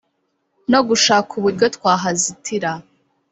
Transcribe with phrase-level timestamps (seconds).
[0.71, 2.71] no gushaka uburyo twahazitira